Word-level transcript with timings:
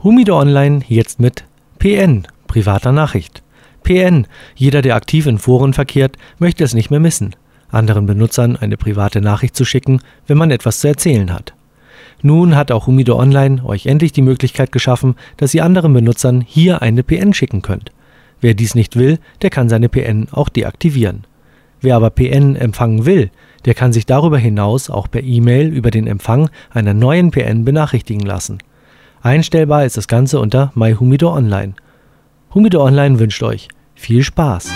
Humido 0.00 0.38
Online 0.38 0.82
jetzt 0.86 1.18
mit 1.18 1.44
PN, 1.80 2.24
privater 2.46 2.92
Nachricht. 2.92 3.42
PN, 3.82 4.28
jeder, 4.54 4.80
der 4.80 4.94
aktiv 4.94 5.26
in 5.26 5.38
Foren 5.38 5.74
verkehrt, 5.74 6.16
möchte 6.38 6.62
es 6.62 6.72
nicht 6.72 6.92
mehr 6.92 7.00
missen, 7.00 7.34
anderen 7.68 8.06
Benutzern 8.06 8.54
eine 8.54 8.76
private 8.76 9.20
Nachricht 9.20 9.56
zu 9.56 9.64
schicken, 9.64 10.00
wenn 10.28 10.38
man 10.38 10.52
etwas 10.52 10.78
zu 10.78 10.86
erzählen 10.86 11.32
hat. 11.32 11.54
Nun 12.22 12.54
hat 12.54 12.70
auch 12.70 12.86
Humido 12.86 13.18
Online 13.18 13.64
euch 13.64 13.86
endlich 13.86 14.12
die 14.12 14.22
Möglichkeit 14.22 14.70
geschaffen, 14.70 15.16
dass 15.36 15.52
ihr 15.52 15.64
anderen 15.64 15.92
Benutzern 15.92 16.42
hier 16.42 16.80
eine 16.80 17.02
PN 17.02 17.34
schicken 17.34 17.62
könnt. 17.62 17.90
Wer 18.40 18.54
dies 18.54 18.76
nicht 18.76 18.94
will, 18.94 19.18
der 19.42 19.50
kann 19.50 19.68
seine 19.68 19.88
PN 19.88 20.28
auch 20.30 20.48
deaktivieren. 20.48 21.26
Wer 21.80 21.96
aber 21.96 22.10
PN 22.10 22.54
empfangen 22.54 23.04
will, 23.04 23.32
der 23.64 23.74
kann 23.74 23.92
sich 23.92 24.06
darüber 24.06 24.38
hinaus 24.38 24.90
auch 24.90 25.10
per 25.10 25.24
E-Mail 25.24 25.66
über 25.66 25.90
den 25.90 26.06
Empfang 26.06 26.50
einer 26.70 26.94
neuen 26.94 27.32
PN 27.32 27.64
benachrichtigen 27.64 28.24
lassen. 28.24 28.58
Einstellbar 29.22 29.84
ist 29.84 29.96
das 29.96 30.08
Ganze 30.08 30.38
unter 30.40 30.72
MyHumido 30.74 31.32
Online. 31.32 31.74
Humido 32.54 32.84
Online 32.84 33.18
wünscht 33.18 33.42
euch 33.42 33.68
viel 33.94 34.22
Spaß! 34.22 34.70